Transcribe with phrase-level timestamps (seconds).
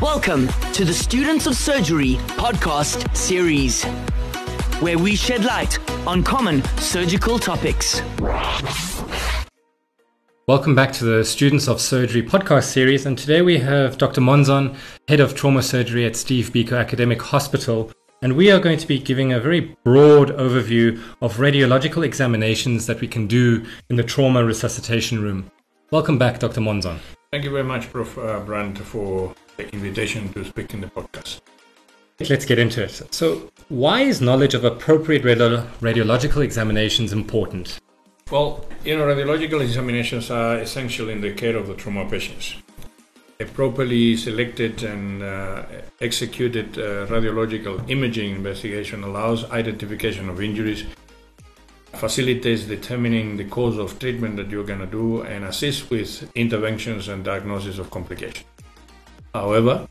[0.00, 3.84] Welcome to the Students of Surgery podcast series,
[4.82, 8.02] where we shed light on common surgical topics.
[10.46, 13.06] Welcome back to the Students of Surgery podcast series.
[13.06, 14.20] And today we have Dr.
[14.20, 14.76] Monzon,
[15.08, 17.90] Head of Trauma Surgery at Steve Biko Academic Hospital.
[18.20, 23.00] And we are going to be giving a very broad overview of radiological examinations that
[23.00, 25.50] we can do in the trauma resuscitation room.
[25.92, 26.60] Welcome back, Dr.
[26.60, 26.98] Monzon.
[27.30, 28.18] Thank you very much, Prof.
[28.18, 31.40] Uh, Brandt, for the invitation to speak in the podcast.
[32.20, 33.02] Let's get into it.
[33.12, 37.80] So, why is knowledge of appropriate radio- radiological examinations important?
[38.30, 42.54] Well, you know, radiological examinations are essential in the care of the trauma patients.
[43.40, 45.64] A properly selected and uh,
[46.00, 50.84] executed uh, radiological imaging investigation allows identification of injuries,
[51.94, 57.08] facilitates determining the cause of treatment that you're going to do, and assists with interventions
[57.08, 58.46] and diagnosis of complications.
[59.34, 59.88] However,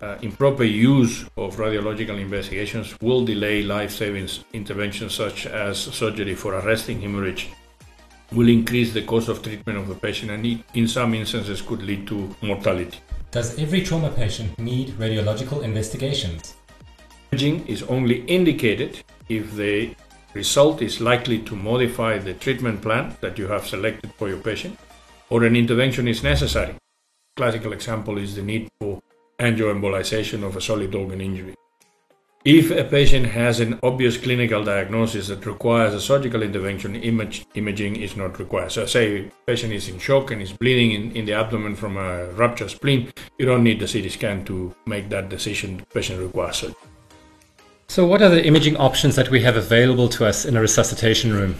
[0.00, 7.02] uh, improper use of radiological investigations will delay life-saving interventions such as surgery for arresting
[7.02, 7.50] hemorrhage,
[8.32, 12.06] will increase the cost of treatment of the patient, and in some instances could lead
[12.06, 12.98] to mortality.
[13.30, 16.54] Does every trauma patient need radiological investigations?
[17.32, 19.94] Imaging is only indicated if the
[20.32, 24.78] result is likely to modify the treatment plan that you have selected for your patient
[25.28, 26.74] or an intervention is necessary.
[27.36, 29.02] Classical example is the need for
[29.38, 31.54] angioembolization of a solid organ injury.
[32.46, 37.96] If a patient has an obvious clinical diagnosis that requires a surgical intervention, image, imaging
[37.96, 38.72] is not required.
[38.72, 41.98] So, say a patient is in shock and is bleeding in, in the abdomen from
[41.98, 45.76] a ruptured spleen, you don't need the CT scan to make that decision.
[45.76, 46.76] The patient requires surgery.
[47.88, 51.34] So, what are the imaging options that we have available to us in a resuscitation
[51.34, 51.56] room?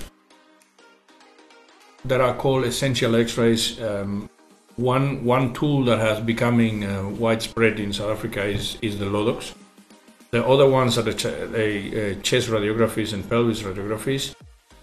[2.04, 3.82] There are called essential X-rays.
[3.82, 4.30] Um,
[4.76, 9.54] one one tool that has becoming uh, widespread in South Africa is is the Lodox.
[10.30, 14.34] The other ones are the, ch- uh, chest radiographies and pelvis radiographies.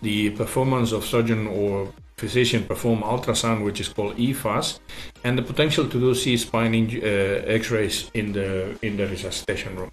[0.02, 4.80] The performance of surgeon or physician perform ultrasound, which is called EFAS,
[5.24, 9.92] and the potential to do C-spine uh, X-rays in the in the resuscitation room.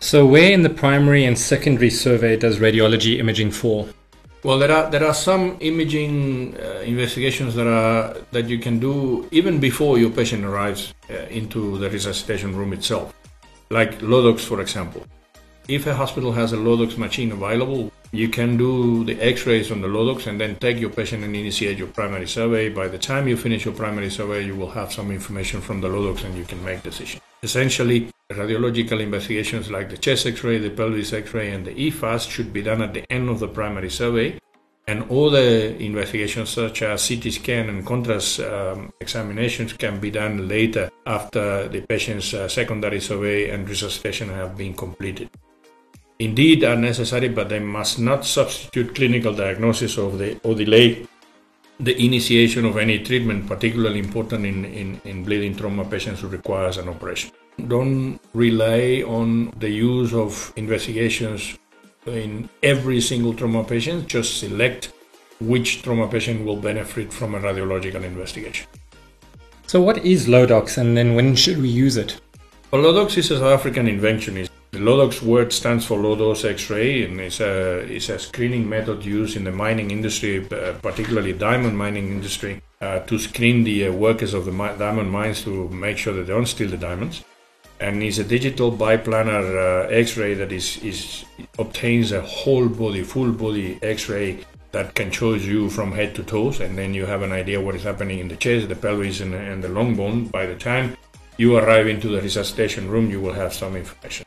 [0.00, 3.88] So, where in the primary and secondary survey does radiology imaging fall?
[4.42, 9.28] Well, there are there are some imaging uh, investigations that are that you can do
[9.30, 13.12] even before your patient arrives uh, into the resuscitation room itself,
[13.68, 15.04] like Lodox, for example.
[15.68, 19.88] If a hospital has a Lodox machine available, you can do the X-rays on the
[19.88, 22.70] Lodox and then take your patient and initiate your primary survey.
[22.70, 25.88] By the time you finish your primary survey, you will have some information from the
[25.88, 27.20] Lodox and you can make decision.
[27.42, 32.62] Essentially, radiological investigations like the chest X-ray, the pelvis X-ray, and the EFAS should be
[32.62, 34.38] done at the end of the primary survey.
[34.86, 40.48] And all the investigations such as CT scan and contrast um, examinations can be done
[40.48, 45.30] later after the patient's uh, secondary survey and resuscitation have been completed
[46.20, 51.06] indeed are necessary, but they must not substitute clinical diagnosis of the or delay
[51.80, 56.76] the initiation of any treatment, particularly important in, in, in bleeding trauma patients who requires
[56.76, 57.30] an operation.
[57.68, 61.58] Don't rely on the use of investigations
[62.06, 64.92] in every single trauma patient, just select
[65.40, 68.66] which trauma patient will benefit from a radiological investigation.
[69.66, 72.20] So, what is Lodox and then when should we use it?
[72.70, 74.34] Well, Lodox is a South African invention.
[74.72, 79.04] The Lodox word stands for low dose X-ray, and it's a it's a screening method
[79.04, 83.92] used in the mining industry, uh, particularly diamond mining industry, uh, to screen the uh,
[83.92, 87.24] workers of the diamond mines to make sure that they don't steal the diamonds.
[87.80, 91.24] And it's a digital biplanar uh, X-ray that is is
[91.58, 96.60] obtains a whole body, full body X-ray that can show you from head to toes,
[96.60, 99.34] and then you have an idea what is happening in the chest, the pelvis, and,
[99.34, 100.26] and the long bone.
[100.26, 100.96] By the time
[101.38, 104.26] you arrive into the resuscitation room, you will have some information.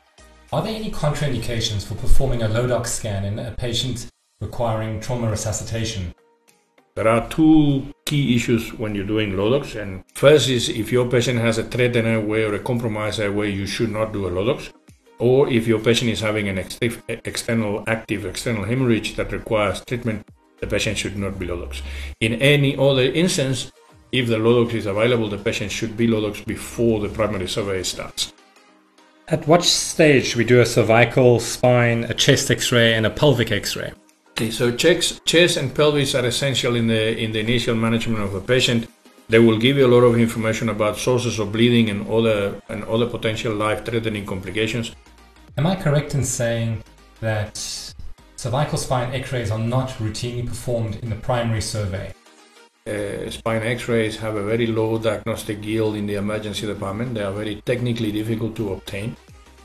[0.52, 4.08] Are there any contraindications for performing a Lodox scan in a patient
[4.40, 6.12] requiring trauma resuscitation?
[6.96, 11.40] There are two key issues when you're doing Lodox, and first is if your patient
[11.40, 14.72] has a threatened airway or a compromised airway, you should not do a Lodox.
[15.18, 20.28] Or if your patient is having an ex- external active external hemorrhage that requires treatment,
[20.60, 21.82] the patient should not be Lodox.
[22.20, 23.72] In any other instance,
[24.12, 28.32] if the Lodox is available, the patient should be Lodox before the primary survey starts.
[29.26, 33.92] At what stage we do a cervical, spine, a chest X-ray, and a pelvic X-ray?
[34.36, 38.34] Okay, so checks, chest and pelvis are essential in the in the initial management of
[38.34, 38.88] a patient.
[39.28, 42.82] They will give you a lot of information about sources of bleeding and other and
[42.86, 44.90] other potential life-threatening complications.
[45.56, 46.82] Am I correct in saying
[47.20, 47.56] that
[48.34, 52.12] cervical spine X-rays are not routinely performed in the primary survey?
[52.86, 57.14] uh, spine x-rays have a very low diagnostic yield in the emergency department.
[57.14, 59.16] They are very technically difficult to obtain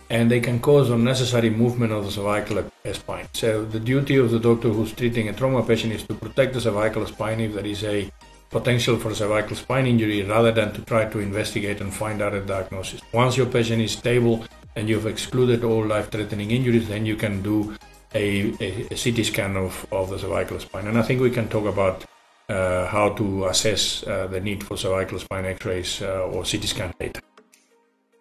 [0.09, 2.63] and they can cause unnecessary movement of the cervical
[2.93, 3.27] spine.
[3.33, 6.61] So the duty of the doctor who's treating a trauma patient is to protect the
[6.61, 8.11] cervical spine if there is a
[8.49, 12.41] potential for cervical spine injury rather than to try to investigate and find out a
[12.41, 13.01] diagnosis.
[13.13, 14.43] Once your patient is stable
[14.75, 17.75] and you've excluded all life-threatening injuries, then you can do
[18.15, 20.87] a, a, a CT scan of, of the cervical spine.
[20.87, 22.03] And I think we can talk about
[22.49, 26.93] uh, how to assess uh, the need for cervical spine x-rays uh, or CT scan
[26.99, 27.21] data.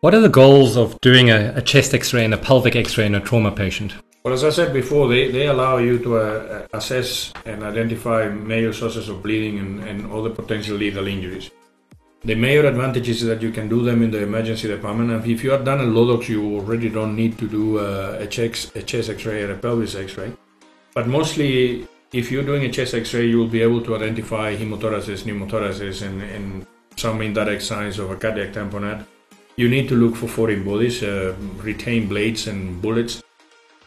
[0.01, 2.97] What are the goals of doing a, a chest x ray and a pelvic x
[2.97, 3.95] ray in a trauma patient?
[4.23, 8.73] Well, as I said before, they, they allow you to uh, assess and identify major
[8.73, 11.51] sources of bleeding and, and other potential lethal injuries.
[12.23, 15.11] The major advantage is that you can do them in the emergency department.
[15.11, 18.27] And if you have done a LODOX, you already don't need to do uh, a,
[18.29, 20.31] chest, a chest x ray or a pelvis x ray.
[20.95, 24.55] But mostly, if you're doing a chest x ray, you will be able to identify
[24.55, 29.05] hemothoraces, pneumothoraces, and, and some indirect signs of a cardiac tamponade
[29.59, 33.23] you need to look for foreign bodies, uh, retain blades and bullets.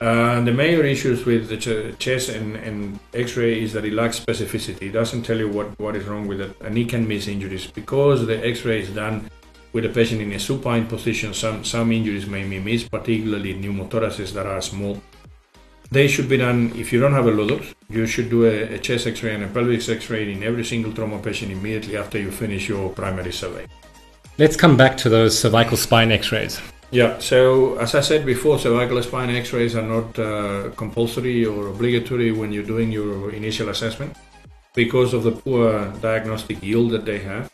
[0.01, 4.19] Uh, the major issues with the ch- chest and, and X-ray is that it lacks
[4.19, 4.83] specificity.
[4.89, 7.67] It doesn't tell you what, what is wrong with it, and it can miss injuries
[7.67, 9.29] because the X-ray is done
[9.71, 11.33] with the patient in a supine position.
[11.33, 15.01] Some some injuries may be missed, particularly pneumothoraces that are small.
[15.89, 17.73] They should be done if you don't have a LODOX.
[17.89, 21.19] You should do a, a chest X-ray and a pelvic X-ray in every single trauma
[21.19, 23.65] patient immediately after you finish your primary survey.
[24.37, 26.59] Let's come back to those cervical spine x rays.
[26.89, 31.67] Yeah, so as I said before, cervical spine x rays are not uh, compulsory or
[31.67, 34.17] obligatory when you're doing your initial assessment
[34.73, 37.51] because of the poor diagnostic yield that they have.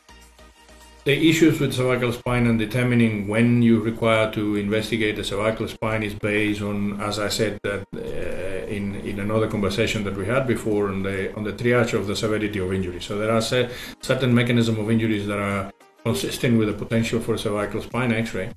[1.05, 6.03] The issues with cervical spine and determining when you require to investigate the cervical spine
[6.03, 10.45] is based on, as I said that uh, in in another conversation that we had
[10.45, 12.99] before, on the on the triage of the severity of injury.
[13.01, 15.71] So there are certain mechanism of injuries that are
[16.07, 18.47] consistent with the potential for cervical spine x-ray.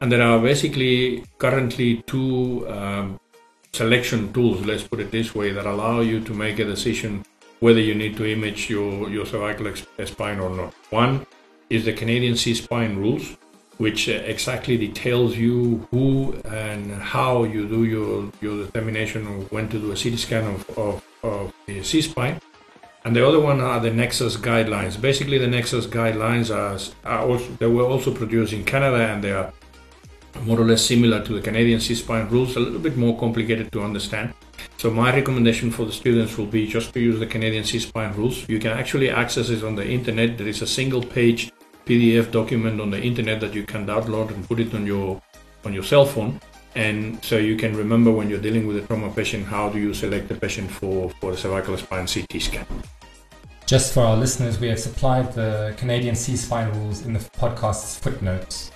[0.00, 3.18] And there are basically currently two um,
[3.72, 7.24] selection tools, let's put it this way, that allow you to make a decision
[7.60, 9.66] whether you need to image your, your cervical
[10.06, 10.72] spine or not.
[10.90, 11.26] One
[11.68, 13.36] is the Canadian C-spine rules,
[13.76, 19.68] which uh, exactly details you who and how you do your, your determination of when
[19.68, 22.40] to do a CT scan of, of, of the C-spine.
[23.04, 25.00] And the other one are the Nexus guidelines.
[25.00, 29.32] Basically, the Nexus guidelines are, are also, they were also produced in Canada and they
[29.32, 29.52] are
[30.42, 33.82] more or less similar to the Canadian C-spine rules, a little bit more complicated to
[33.82, 34.34] understand.
[34.76, 38.48] So my recommendation for the students will be just to use the Canadian C-spine rules.
[38.48, 40.38] You can actually access it on the internet.
[40.38, 41.52] There is a single page
[41.86, 45.20] PDF document on the internet that you can download and put it on your
[45.64, 46.40] on your cell phone.
[46.74, 49.92] And so you can remember when you're dealing with a trauma patient, how do you
[49.92, 52.66] select the patient for, for a cervical spine CT scan?
[53.66, 58.72] Just for our listeners, we have supplied the Canadian C-spine rules in the podcast's footnotes.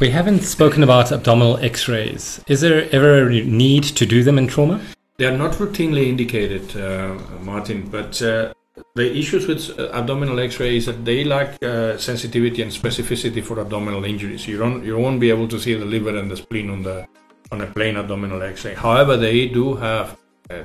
[0.00, 2.42] We haven't spoken about abdominal x-rays.
[2.48, 4.80] Is there ever a need to do them in trauma?
[5.18, 8.52] They are not routinely indicated, uh, Martin, but uh,
[8.94, 13.58] the issues with uh, abdominal X-ray is that they lack uh, sensitivity and specificity for
[13.60, 14.46] abdominal injuries.
[14.46, 17.06] You don't, you won't be able to see the liver and the spleen on the
[17.50, 18.74] on a plain abdominal X-ray.
[18.74, 20.16] However, they do have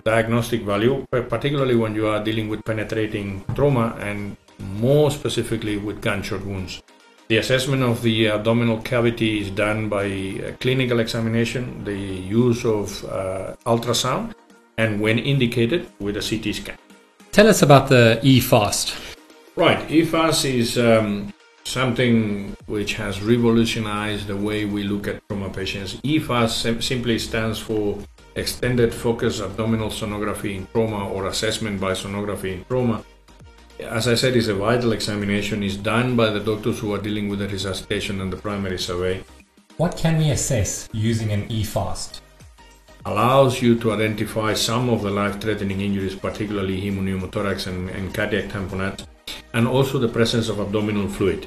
[0.04, 6.44] diagnostic value, particularly when you are dealing with penetrating trauma and more specifically with gunshot
[6.46, 6.82] wounds.
[7.28, 13.56] The assessment of the abdominal cavity is done by clinical examination, the use of uh,
[13.66, 14.34] ultrasound,
[14.78, 16.78] and when indicated, with a CT scan.
[17.32, 19.16] Tell us about the eFast.
[19.56, 25.96] Right, eFast is um, something which has revolutionized the way we look at trauma patients.
[26.04, 27.98] eFast sim- simply stands for
[28.36, 33.04] Extended Focus Abdominal Sonography in Trauma or Assessment by Sonography in Trauma.
[33.80, 35.62] As I said, it's a vital examination.
[35.64, 39.24] is done by the doctors who are dealing with the resuscitation and the primary survey.
[39.78, 42.22] What can we assess using an eFast?
[43.08, 49.06] Allows you to identify some of the life-threatening injuries, particularly hemopneumothorax and, and cardiac tamponade,
[49.54, 51.42] and also the presence of abdominal fluid.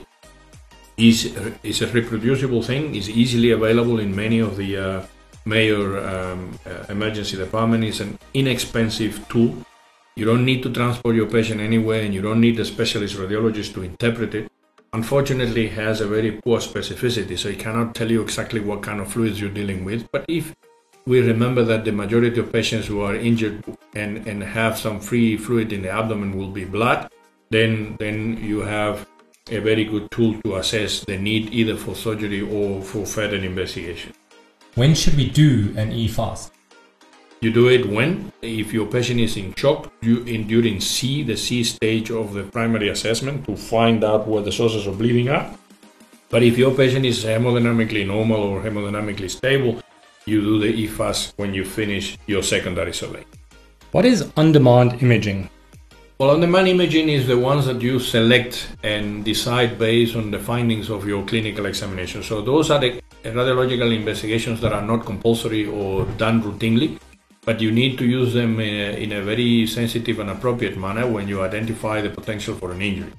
[0.96, 1.18] Is
[1.62, 2.94] is a reproducible thing.
[2.94, 5.02] is easily available in many of the uh,
[5.46, 7.86] major um, uh, emergency departments.
[7.88, 9.52] It's an inexpensive tool.
[10.16, 13.72] You don't need to transport your patient anywhere, and you don't need a specialist radiologist
[13.74, 14.52] to interpret it.
[14.92, 19.10] Unfortunately, has a very poor specificity, so it cannot tell you exactly what kind of
[19.12, 20.10] fluids you're dealing with.
[20.12, 20.54] But if
[21.06, 23.64] we remember that the majority of patients who are injured
[23.94, 27.10] and, and have some free fluid in the abdomen will be blood,
[27.50, 29.06] then, then you have
[29.50, 34.12] a very good tool to assess the need either for surgery or for further investigation.
[34.74, 36.50] When should we do an EFAST?
[37.40, 41.36] You do it when, if your patient is in shock, you in during C, the
[41.36, 45.50] C stage of the primary assessment, to find out where the sources of bleeding are.
[46.28, 49.82] But if your patient is hemodynamically normal or hemodynamically stable,
[50.30, 53.24] you do the EFAS when you finish your secondary survey.
[53.92, 55.50] What is on-demand imaging?
[56.18, 60.90] Well, on-demand imaging is the ones that you select and decide based on the findings
[60.90, 62.22] of your clinical examination.
[62.22, 66.98] So those are the radiological investigations that are not compulsory or done routinely
[67.44, 68.62] but you need to use them uh,
[69.04, 73.12] in a very sensitive and appropriate manner when you identify the potential for an injury.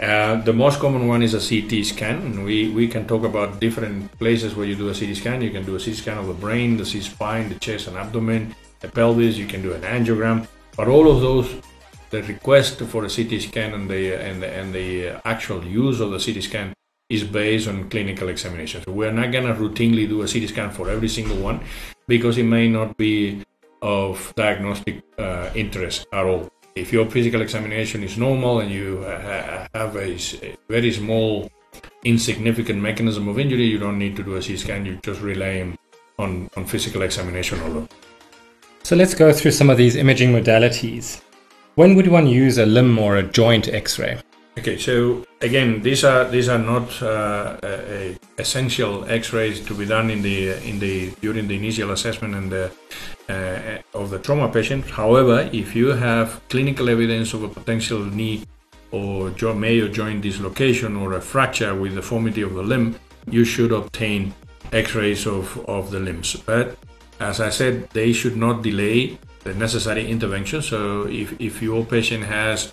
[0.00, 2.42] Uh, the most common one is a CT scan.
[2.42, 5.42] We, we can talk about different places where you do a CT scan.
[5.42, 7.98] You can do a CT scan of the brain, the C spine, the chest and
[7.98, 9.36] abdomen, the pelvis.
[9.36, 10.46] You can do an angiogram.
[10.74, 11.54] But all of those,
[12.08, 16.12] the request for a CT scan and the and the, and the actual use of
[16.12, 16.72] the CT scan
[17.10, 18.82] is based on clinical examination.
[18.82, 21.60] So we're not gonna routinely do a CT scan for every single one
[22.08, 23.42] because it may not be
[23.82, 26.50] of diagnostic uh, interest at all.
[26.80, 31.50] If your physical examination is normal and you ha- have a, a, very small,
[32.04, 34.86] insignificant mechanism of injury, you don't need to do a CT scan.
[34.86, 35.76] You just rely
[36.18, 37.88] on, on physical examination alone.
[38.82, 41.20] So let's go through some of these imaging modalities.
[41.74, 44.18] When would one use a limb or a joint X-ray?
[44.58, 49.86] Okay, so again, these are these are not uh, a, a essential X-rays to be
[49.86, 52.70] done in the in the during the initial assessment and the,
[53.28, 54.84] uh, of the trauma patient.
[54.84, 58.44] However, if you have clinical evidence of a potential knee
[58.92, 62.98] or major joint dislocation or a fracture with deformity of the limb,
[63.30, 64.34] you should obtain
[64.72, 66.36] X-rays of, of the limbs.
[66.36, 66.76] But
[67.20, 70.62] as I said, they should not delay the necessary intervention.
[70.62, 72.72] So if, if your patient has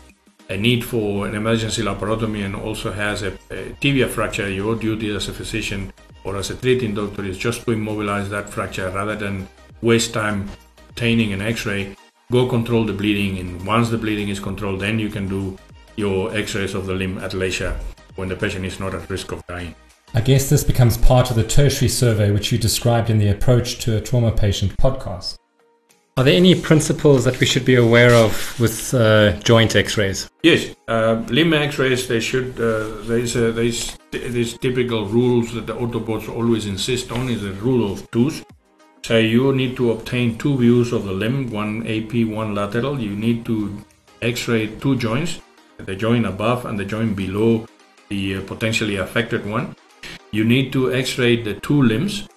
[0.49, 5.13] a need for an emergency laparotomy and also has a, a, tibia fracture, your duty
[5.13, 5.91] as a physician
[6.23, 9.47] or as a treating doctor is just to immobilize that fracture rather than
[9.81, 10.49] waste time
[10.89, 11.95] obtaining an x-ray.
[12.31, 15.57] Go control the bleeding and once the bleeding is controlled, then you can do
[15.95, 17.77] your x-rays of the limb at leisure
[18.15, 19.75] when the patient is not at risk of dying.
[20.13, 23.79] I guess this becomes part of the tertiary survey which you described in the Approach
[23.79, 25.37] to a Trauma Patient podcast.
[26.17, 30.27] Are there any principles that we should be aware of with uh, joint X-rays?
[30.41, 32.07] Yes, uh, limb X-rays.
[32.07, 32.59] They should.
[32.59, 37.29] Uh, there's a, there's these typical rules that the orthopods always insist on.
[37.29, 38.43] Is the rule of twos.
[39.03, 42.99] So you need to obtain two views of the limb, one AP, one lateral.
[42.99, 43.85] You need to
[44.21, 45.39] X-ray two joints,
[45.77, 47.67] the joint above and the joint below
[48.09, 49.75] the uh, potentially affected one.
[50.31, 52.27] You need to X-ray the two limbs,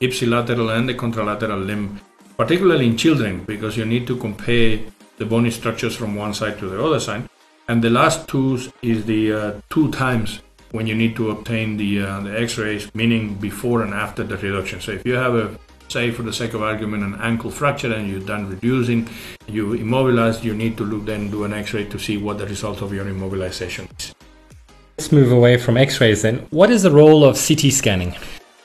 [0.00, 2.00] ipsilateral and the contralateral limb
[2.38, 4.78] particularly in children, because you need to compare
[5.18, 7.28] the bony structures from one side to the other side.
[7.66, 10.40] And the last two is the uh, two times
[10.70, 14.80] when you need to obtain the, uh, the x-rays, meaning before and after the reduction.
[14.80, 18.08] So if you have a, say for the sake of argument, an ankle fracture and
[18.08, 19.08] you're done reducing,
[19.46, 22.82] you immobilize, you need to look then do an x-ray to see what the result
[22.82, 24.14] of your immobilization is.
[24.98, 26.46] Let's move away from x-rays then.
[26.50, 28.14] What is the role of CT scanning?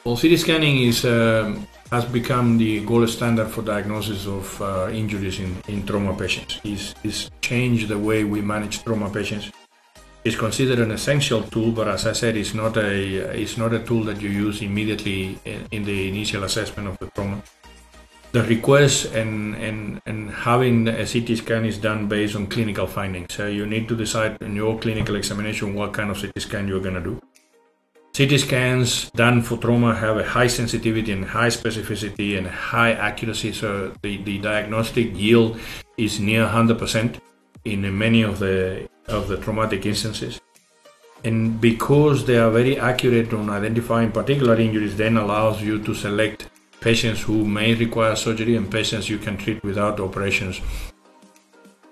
[0.03, 5.39] Well, CT scanning is um, has become the gold standard for diagnosis of uh, injuries
[5.39, 6.59] in, in trauma patients.
[6.63, 9.51] It's, it's changed the way we manage trauma patients.
[10.25, 12.89] It's considered an essential tool, but as I said, it's not a
[13.41, 17.07] it's not a tool that you use immediately in, in the initial assessment of the
[17.07, 17.41] trauma.
[18.31, 23.33] The request and, and, and having a CT scan is done based on clinical findings.
[23.33, 26.79] So you need to decide in your clinical examination what kind of CT scan you're
[26.79, 27.21] going to do.
[28.15, 33.51] CT scans done for trauma have a high sensitivity and high specificity and high accuracy,
[33.51, 35.59] so the, the diagnostic yield
[35.97, 37.19] is near 100%
[37.65, 40.39] in many of the of the traumatic instances.
[41.23, 46.49] And because they are very accurate on identifying particular injuries, then allows you to select
[46.81, 50.59] patients who may require surgery and patients you can treat without operations.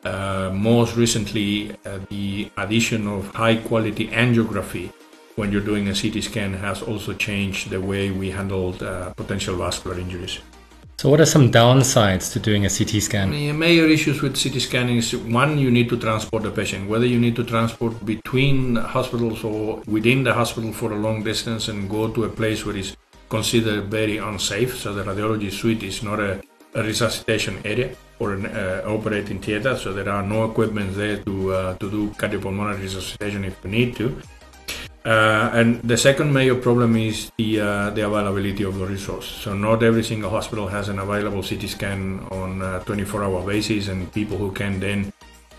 [0.03, 4.91] Uh, most recently, uh, the addition of high quality angiography
[5.35, 9.55] when you're doing a CT scan has also changed the way we handled uh, potential
[9.55, 10.39] vascular injuries.
[11.01, 13.31] So, what are some downsides to doing a CT scan?
[13.31, 17.07] The major issues with CT scanning is one, you need to transport the patient, whether
[17.07, 21.89] you need to transport between hospitals or within the hospital for a long distance and
[21.89, 22.95] go to a place where it's
[23.29, 24.77] considered very unsafe.
[24.77, 26.39] So, the radiology suite is not a,
[26.75, 31.51] a resuscitation area or an uh, operating theater, so there are no equipment there to,
[31.51, 34.21] uh, to do cardiopulmonary resuscitation if you need to.
[35.03, 39.25] Uh, and the second major problem is the uh, the availability of the resource.
[39.25, 44.11] So not every single hospital has an available CT scan on a 24-hour basis, and
[44.13, 45.11] people who can then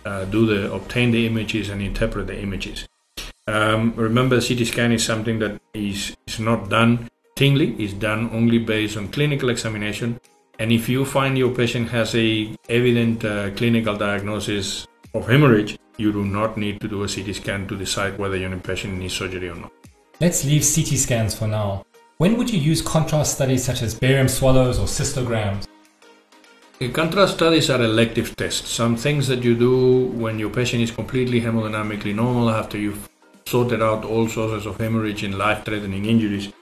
[0.05, 2.87] uh, do the obtain the images and interpret the images.
[3.49, 8.59] Um, remember, CT scan is something that is is not done routinely; is done only
[8.59, 10.21] based on clinical examination
[10.59, 16.13] And if you find your patient has a evident uh, clinical diagnosis of hemorrhage, you
[16.13, 19.49] do not need to do a CT scan to decide whether your patient needs surgery
[19.49, 19.73] or not.
[20.21, 21.85] Let's leave CT scans for now.
[22.19, 25.67] When would you use contrast studies such as barium swallows or cystograms?
[26.79, 30.91] The contrast studies are elective tests, some things that you do when your patient is
[30.91, 33.09] completely hemodynamically normal after you've
[33.47, 36.53] sorted out all sources of hemorrhage and life-threatening injuries.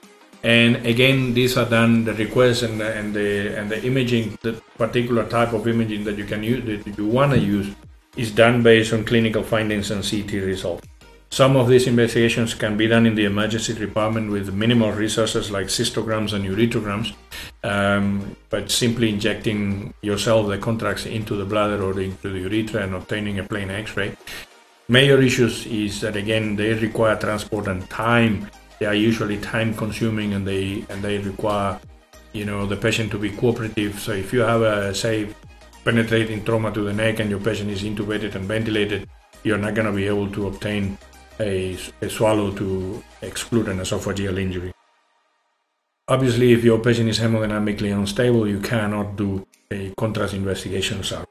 [0.43, 4.53] And again, these are done the request and the, and the and the imaging, the
[4.77, 7.67] particular type of imaging that you can use that you want to use,
[8.17, 10.87] is done based on clinical findings and CT results.
[11.29, 15.67] Some of these investigations can be done in the emergency department with minimal resources like
[15.67, 17.13] cystograms and ureterograms,
[17.63, 22.93] um, but simply injecting yourself the contrast into the bladder or into the urethra and
[22.93, 24.17] obtaining a plain X-ray.
[24.89, 28.51] Major issues is that again they require transport and time.
[28.81, 31.79] They are usually time consuming and they and they require
[32.33, 33.97] you know the patient to be cooperative.
[34.01, 35.29] So if you have a say
[35.83, 39.09] penetrating trauma to the neck and your patient is intubated and ventilated,
[39.43, 40.97] you're not going to be able to obtain
[41.39, 44.73] a, a swallow to exclude an esophageal injury.
[46.07, 51.03] Obviously, if your patient is hemodynamically unstable, you cannot do a contrast investigation.
[51.03, 51.23] So,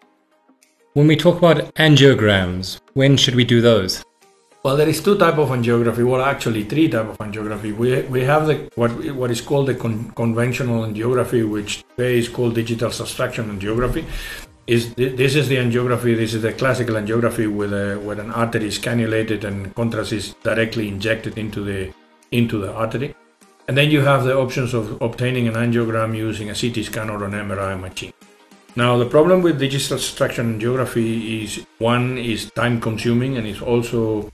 [0.95, 4.03] when we talk about angiograms, when should we do those?
[4.63, 6.07] Well, there is two type of angiography.
[6.07, 7.75] Well, actually, three type of angiography.
[7.75, 12.29] We, we have the what what is called the con- conventional angiography, which today is
[12.29, 14.05] called digital subtraction angiography
[14.67, 16.17] is this is the angiography.
[16.17, 20.35] This is the classical angiography with a with an artery is cannulated and contrast is
[20.43, 21.93] directly injected into the
[22.31, 23.15] into the artery.
[23.67, 27.25] And then you have the options of obtaining an angiogram using a CT scan or
[27.25, 28.13] an MRI machine.
[28.77, 34.31] Now the problem with digital subtraction angiography is one is time consuming and it's also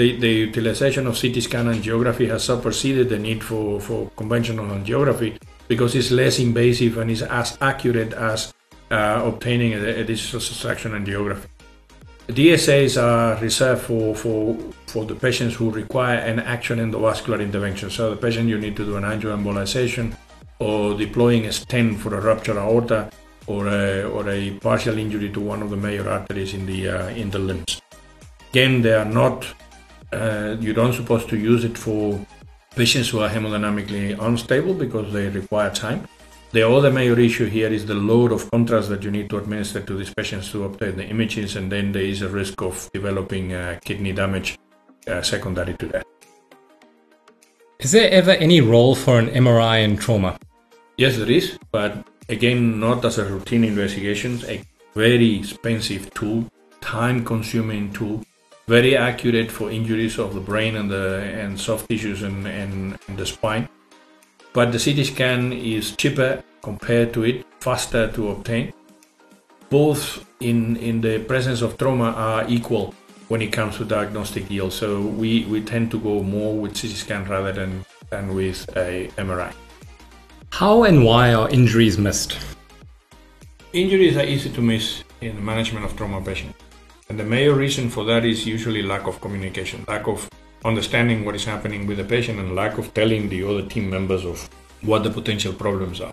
[0.00, 5.38] the, the utilization of CT scan angiography has superseded the need for, for conventional angiography
[5.68, 8.54] because it's less invasive and is as accurate as
[8.90, 11.46] uh, obtaining a, a, digital subtraction angiography.
[12.28, 17.90] DSAs are reserved for, for, for the patients who require an actual endovascular intervention.
[17.90, 20.16] So the patient you need to do an angioembolization
[20.60, 23.10] or deploying a stent for a ruptured aorta
[23.46, 27.08] or a, or a partial injury to one of the major arteries in the uh,
[27.08, 27.82] in the limbs.
[28.50, 29.46] Again, they are not.
[30.12, 32.18] Uh, you don't supposed to use it for
[32.74, 36.06] patients who are hemodynamically unstable because they require time.
[36.52, 39.80] The other major issue here is the load of contrast that you need to administer
[39.82, 43.52] to these patients to obtain the images, and then there is a risk of developing
[43.52, 44.58] uh, kidney damage
[45.06, 46.06] uh, secondary to that.
[47.78, 50.38] Is there ever any role for an MRI in trauma?
[50.96, 54.60] Yes, there is, but again, not as a routine investigation, a
[54.94, 56.46] very expensive tool,
[56.80, 58.24] time consuming tool,
[58.66, 63.18] very accurate for injuries of the brain and the and soft tissues and, and, and
[63.18, 63.68] the spine
[64.52, 68.72] but the CT scan is cheaper compared to it, faster to obtain.
[69.68, 72.92] Both in, in the presence of trauma are equal
[73.28, 74.72] when it comes to diagnostic yield.
[74.72, 79.08] So we, we tend to go more with CT scan rather than, than with a
[79.16, 79.52] MRI.
[80.50, 82.36] How and why are injuries missed?
[83.72, 86.58] Injuries are easy to miss in the management of trauma patients.
[87.10, 90.30] And the major reason for that is usually lack of communication, lack of
[90.64, 94.24] understanding what is happening with the patient and lack of telling the other team members
[94.24, 94.48] of
[94.82, 96.12] what the potential problems are.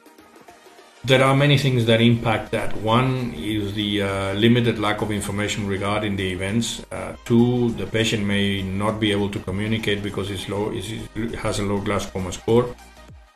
[1.03, 2.75] There are many things that impact that.
[2.77, 6.83] One is the uh, limited lack of information regarding the events.
[6.91, 11.59] Uh, two, the patient may not be able to communicate because it's low, it has
[11.59, 12.75] a low Glasgow score.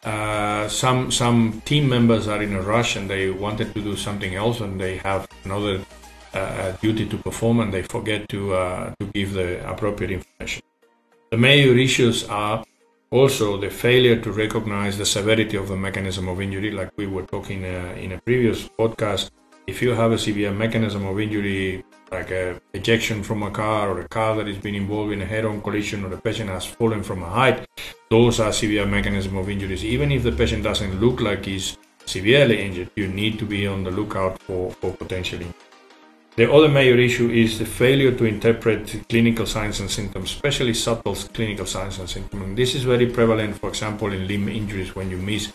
[0.04, 4.34] Uh, some some team members are in a rush and they wanted to do something
[4.34, 5.80] else and they have another
[6.34, 10.64] uh, duty to perform and they forget to uh, to give the appropriate information.
[11.32, 12.64] The major issues are
[13.12, 17.24] also the failure to recognize the severity of the mechanism of injury, like we were
[17.24, 19.32] talking uh, in a previous podcast.
[19.68, 24.02] If you have a severe mechanism of injury, like a ejection from a car or
[24.02, 27.04] a car that has been involved in a head-on collision or the patient has fallen
[27.04, 27.68] from a height,
[28.10, 29.86] those are severe mechanism of injuries.
[29.86, 33.84] Even if the patient doesn't look like he's severely injured, you need to be on
[33.84, 35.71] the lookout for, for potential injury.
[36.42, 41.14] The other major issue is the failure to interpret clinical signs and symptoms, especially subtle
[41.14, 42.42] clinical signs and symptoms.
[42.42, 45.54] And this is very prevalent, for example, in limb injuries when you miss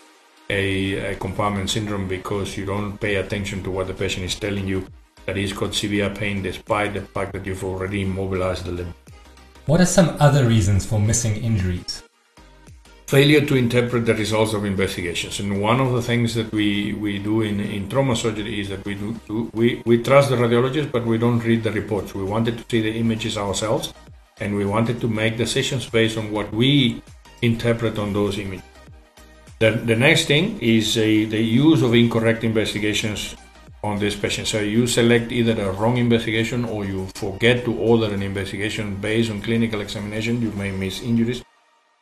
[0.48, 4.68] a, a, compartment syndrome because you don't pay attention to what the patient is telling
[4.68, 4.86] you
[5.24, 8.94] that he's got severe pain despite the fact that you've already immobilized the limb.
[9.66, 12.05] What are some other reasons for missing injuries?
[13.06, 15.38] Failure to interpret the results of investigations.
[15.38, 18.84] And one of the things that we, we do in, in trauma surgery is that
[18.84, 22.14] we do, do we, we trust the radiologist, but we don't read the reports.
[22.14, 23.94] We wanted to see the images ourselves,
[24.40, 27.02] and we wanted to make decisions based on what we
[27.42, 28.64] interpret on those images.
[29.58, 33.36] The, the next thing is the use of incorrect investigations
[33.84, 34.48] on this patient.
[34.48, 39.30] So you select either a wrong investigation or you forget to order an investigation based
[39.30, 40.42] on clinical examination.
[40.42, 41.42] You may miss injuries.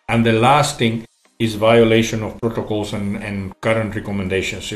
[0.09, 1.07] And the last thing
[1.39, 4.75] is violation of protocols and, and current recommendations.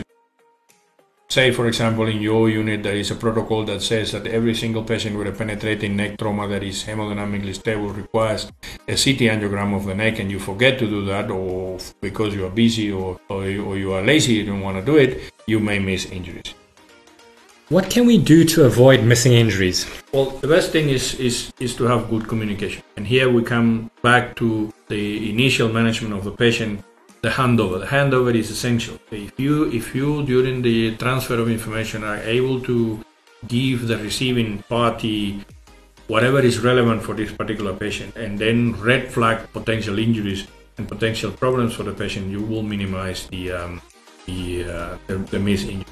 [1.30, 4.82] Say, for example, in your unit, there is a protocol that says that every single
[4.82, 8.50] patient with a penetrating neck trauma that is hemodynamically stable requires
[8.88, 12.46] a CT angiogram of the neck, and you forget to do that, or because you
[12.46, 15.60] are busy or, or, or you are lazy, you don't want to do it, you
[15.60, 16.54] may miss injuries.
[17.70, 19.84] What can we do to avoid missing injuries?
[20.12, 22.82] Well, the best thing is, is, is to have good communication.
[22.96, 26.82] And here we come back to the initial management of the patient
[27.20, 27.80] the handover.
[27.80, 28.98] The handover is essential.
[29.10, 33.04] If you if you during the transfer of information are able to
[33.48, 35.44] give the receiving party
[36.06, 40.46] whatever is relevant for this particular patient and then red flag potential injuries
[40.78, 43.82] and potential problems for the patient, you will minimize the um,
[44.24, 45.84] the, uh, the, the miss injury.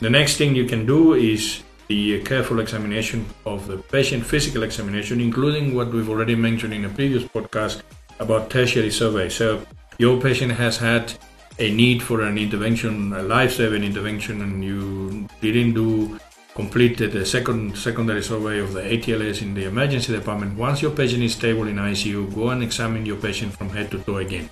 [0.00, 4.62] The next thing you can do is the uh, careful examination of the patient physical
[4.62, 7.82] examination, including what we've already mentioned in a previous podcast
[8.18, 9.28] about tertiary survey.
[9.28, 9.66] So
[9.98, 11.12] your patient has had
[11.58, 16.18] a need for an intervention, a life-saving intervention, and you didn't do
[16.54, 20.56] completed the second secondary survey of the ATLS in the emergency department.
[20.56, 23.98] Once your patient is stable in ICU, go and examine your patient from head to
[23.98, 24.48] toe again.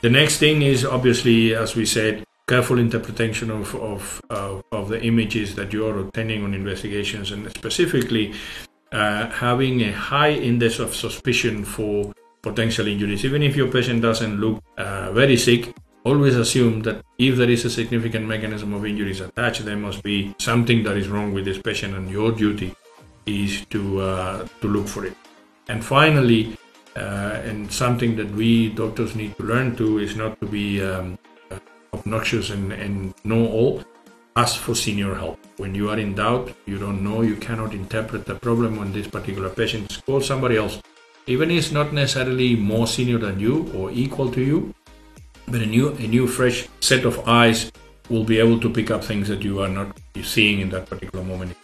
[0.00, 5.02] The next thing is obviously, as we said, careful interpretation of of, uh, of the
[5.02, 8.34] images that you are obtaining on investigations, and specifically
[8.92, 13.24] uh, having a high index of suspicion for potential injuries.
[13.24, 17.64] Even if your patient doesn't look uh, very sick, always assume that if there is
[17.64, 21.58] a significant mechanism of injuries attached, there must be something that is wrong with this
[21.58, 22.74] patient, and your duty
[23.26, 25.16] is to uh, to look for it.
[25.68, 26.56] And finally,
[26.94, 31.18] uh, and something that we doctors need to learn to is not to be um,
[32.06, 33.82] obnoxious and, and know all.
[34.36, 35.38] Ask for senior help.
[35.56, 39.08] When you are in doubt, you don't know, you cannot interpret the problem on this
[39.08, 40.80] particular patient, call somebody else
[41.28, 44.74] even if it's not necessarily more senior than you or equal to you,
[45.48, 47.72] but a new, a new fresh set of eyes
[48.08, 51.24] will be able to pick up things that you are not seeing in that particular
[51.24, 51.56] moment.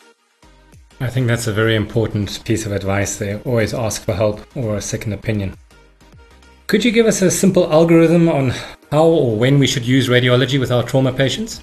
[1.00, 3.40] I think that's a very important piece of advice there.
[3.44, 5.57] Always ask for help or a second opinion.
[6.66, 8.52] Could you give us a simple algorithm on
[8.92, 11.62] how or when we should use radiology with our trauma patients?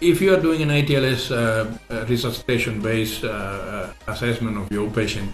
[0.00, 5.32] If you are doing an ATLS uh, resuscitation based uh, uh, assessment of your patient,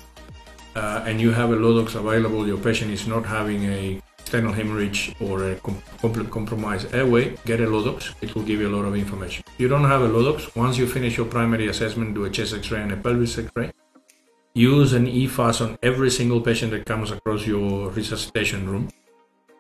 [0.77, 5.15] uh, and you have a Lodox available, your patient is not having a external hemorrhage
[5.19, 5.83] or a com-
[6.31, 8.13] compromised airway, get a Lodox.
[8.21, 9.43] It will give you a lot of information.
[9.55, 12.53] If you don't have a Lodox, once you finish your primary assessment, do a chest
[12.53, 13.73] X-ray and a pelvis X-ray.
[14.53, 18.91] Use an EFAS on every single patient that comes across your resuscitation room.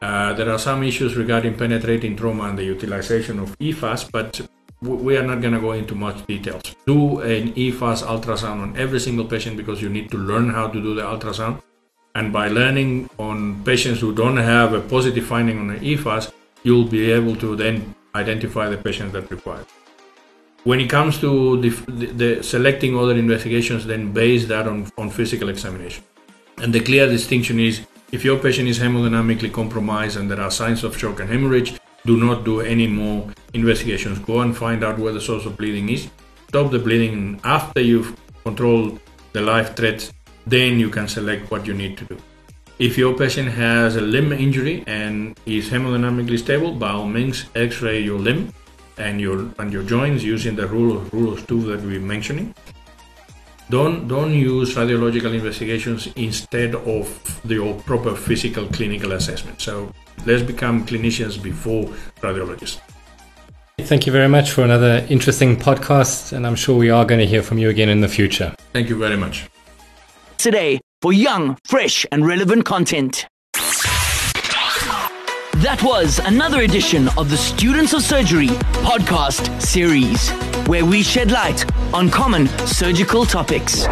[0.00, 4.40] Uh, there are some issues regarding penetrating trauma and the utilization of EFAS, but
[4.80, 6.62] we are not going to go into much details.
[6.86, 10.80] Do an EFAS ultrasound on every single patient because you need to learn how to
[10.80, 11.60] do the ultrasound.
[12.14, 16.32] And by learning on patients who don't have a positive finding on an EFAS,
[16.62, 19.64] you'll be able to then identify the patients that require.
[20.64, 25.48] When it comes to the, the, selecting other investigations, then base that on, on physical
[25.48, 26.04] examination.
[26.58, 30.82] And the clear distinction is if your patient is hemodynamically compromised and there are signs
[30.82, 34.18] of shock and hemorrhage, do not do any more investigations.
[34.20, 36.08] Go and find out where the source of bleeding is.
[36.48, 38.98] Stop the bleeding after you've controlled
[39.32, 40.10] the life threats,
[40.46, 42.16] then you can select what you need to do.
[42.78, 48.00] If your patient has a limb injury and is hemodynamically stable, by all means, X-ray
[48.00, 48.54] your limb
[48.96, 52.54] and your and your joints using the rule of rule of two that we're mentioning.
[53.70, 59.60] Don't don't use radiological investigations instead of the proper physical clinical assessment.
[59.60, 59.92] So
[60.24, 61.84] let's become clinicians before
[62.22, 62.80] radiologists.
[63.80, 67.26] Thank you very much for another interesting podcast, and I'm sure we are going to
[67.26, 68.54] hear from you again in the future.
[68.72, 69.48] Thank you very much.
[70.36, 73.26] Today, for young, fresh, and relevant content.
[75.62, 78.46] That was another edition of the Students of Surgery
[78.86, 80.30] podcast series,
[80.68, 83.84] where we shed light on common surgical topics.